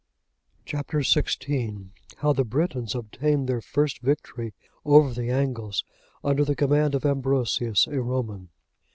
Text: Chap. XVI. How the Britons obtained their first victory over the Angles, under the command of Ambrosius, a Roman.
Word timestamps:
Chap. 0.65 0.87
XVI. 0.87 1.89
How 2.17 2.33
the 2.33 2.43
Britons 2.43 2.95
obtained 2.95 3.47
their 3.47 3.61
first 3.61 4.01
victory 4.01 4.51
over 4.83 5.13
the 5.13 5.29
Angles, 5.29 5.83
under 6.23 6.43
the 6.43 6.55
command 6.55 6.95
of 6.95 7.05
Ambrosius, 7.05 7.85
a 7.85 8.01
Roman. 8.01 8.49